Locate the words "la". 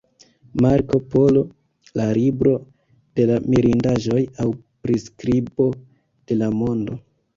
1.99-2.07, 3.33-3.37, 6.41-6.49